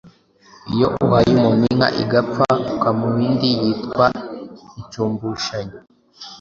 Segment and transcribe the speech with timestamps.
[0.73, 4.05] Iyo uhaye umuntu inka igapfa ukamuha indi yitwa
[4.79, 5.77] Inshumbushanyo